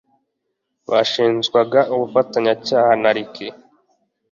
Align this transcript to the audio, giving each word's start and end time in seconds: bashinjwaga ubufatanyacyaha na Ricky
bashinjwaga 0.89 1.79
ubufatanyacyaha 1.93 2.91
na 3.01 3.09
Ricky 3.15 3.47